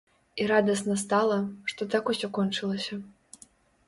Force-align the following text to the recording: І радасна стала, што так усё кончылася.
І 0.43 0.45
радасна 0.51 0.95
стала, 1.01 1.37
што 1.71 1.87
так 1.95 2.09
усё 2.13 2.27
кончылася. 2.39 2.99